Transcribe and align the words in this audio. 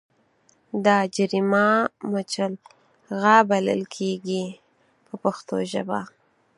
دا 0.85 0.97
جریمه 1.15 1.65
مچلغه 2.11 3.35
بلل 3.49 3.81
کېږي 3.95 4.43
په 5.05 5.13
پښتو 5.23 5.55
ژبه. 5.71 5.99